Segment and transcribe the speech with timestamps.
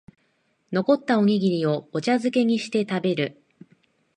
[0.71, 3.43] 残ったおにぎりをお茶づけにして食べる